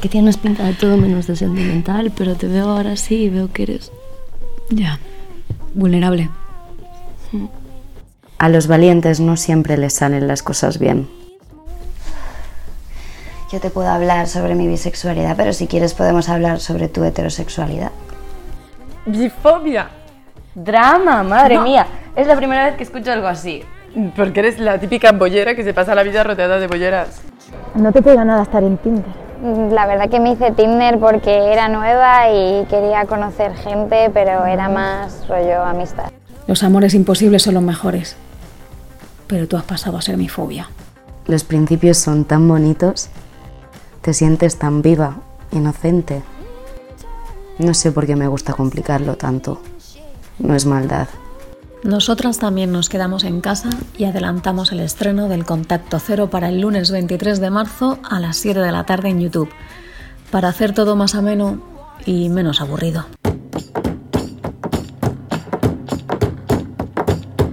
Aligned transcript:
que 0.00 0.08
tienes 0.08 0.36
pinta 0.36 0.64
de 0.64 0.74
todo 0.74 0.96
menos 0.96 1.26
de 1.26 1.36
sentimental, 1.36 2.12
pero 2.16 2.36
te 2.36 2.46
veo 2.46 2.68
ahora 2.68 2.96
sí 2.96 3.24
y 3.24 3.30
veo 3.30 3.52
que 3.52 3.64
eres... 3.64 3.92
Ya, 4.70 4.98
vulnerable. 5.74 6.28
A 8.38 8.48
los 8.48 8.68
valientes 8.68 9.18
no 9.20 9.36
siempre 9.36 9.76
les 9.76 9.94
salen 9.94 10.28
las 10.28 10.42
cosas 10.42 10.78
bien. 10.78 11.08
Yo 13.50 13.60
te 13.60 13.70
puedo 13.70 13.88
hablar 13.88 14.28
sobre 14.28 14.54
mi 14.54 14.66
bisexualidad, 14.66 15.34
pero 15.36 15.52
si 15.52 15.66
quieres 15.66 15.94
podemos 15.94 16.28
hablar 16.28 16.60
sobre 16.60 16.88
tu 16.88 17.02
heterosexualidad. 17.02 17.90
Bifobia. 19.06 19.88
Drama, 20.54 21.22
madre 21.22 21.58
mía. 21.58 21.86
Es 22.14 22.26
la 22.26 22.36
primera 22.36 22.66
vez 22.66 22.76
que 22.76 22.82
escucho 22.82 23.10
algo 23.10 23.26
así. 23.26 23.62
Porque 24.14 24.40
eres 24.40 24.58
la 24.58 24.78
típica 24.78 25.12
bollera 25.12 25.54
que 25.54 25.64
se 25.64 25.72
pasa 25.72 25.94
la 25.94 26.02
vida 26.02 26.22
rodeada 26.22 26.58
de 26.58 26.66
bolleras. 26.66 27.22
No 27.74 27.90
te 27.90 28.02
pega 28.02 28.24
nada 28.24 28.42
estar 28.42 28.62
en 28.62 28.76
Tinder. 28.76 29.27
La 29.42 29.86
verdad 29.86 30.10
que 30.10 30.18
me 30.18 30.32
hice 30.32 30.50
Tinder 30.50 30.98
porque 30.98 31.52
era 31.52 31.68
nueva 31.68 32.30
y 32.30 32.64
quería 32.66 33.06
conocer 33.06 33.54
gente, 33.54 34.10
pero 34.12 34.44
era 34.46 34.68
más 34.68 35.28
rollo 35.28 35.62
amistad. 35.62 36.10
Los 36.48 36.62
amores 36.64 36.94
imposibles 36.94 37.42
son 37.42 37.54
los 37.54 37.62
mejores. 37.62 38.16
Pero 39.28 39.46
tú 39.46 39.56
has 39.56 39.64
pasado 39.64 39.96
a 39.96 40.02
ser 40.02 40.16
mi 40.16 40.28
fobia. 40.28 40.70
Los 41.26 41.44
principios 41.44 41.98
son 41.98 42.24
tan 42.24 42.48
bonitos, 42.48 43.10
te 44.00 44.12
sientes 44.12 44.58
tan 44.58 44.82
viva, 44.82 45.18
inocente. 45.52 46.22
No 47.58 47.74
sé 47.74 47.92
por 47.92 48.06
qué 48.06 48.16
me 48.16 48.26
gusta 48.26 48.54
complicarlo 48.54 49.16
tanto. 49.16 49.60
No 50.38 50.54
es 50.54 50.64
maldad. 50.66 51.06
Nosotras 51.84 52.38
también 52.38 52.72
nos 52.72 52.88
quedamos 52.88 53.22
en 53.22 53.40
casa 53.40 53.70
y 53.96 54.04
adelantamos 54.04 54.72
el 54.72 54.80
estreno 54.80 55.28
del 55.28 55.44
Contacto 55.44 56.00
Cero 56.00 56.28
para 56.28 56.48
el 56.48 56.60
lunes 56.60 56.90
23 56.90 57.40
de 57.40 57.50
marzo 57.50 57.98
a 58.08 58.18
las 58.18 58.36
7 58.36 58.58
de 58.58 58.72
la 58.72 58.84
tarde 58.84 59.10
en 59.10 59.20
YouTube, 59.20 59.50
para 60.30 60.48
hacer 60.48 60.74
todo 60.74 60.96
más 60.96 61.14
ameno 61.14 61.62
y 62.04 62.30
menos 62.30 62.60
aburrido. 62.60 63.06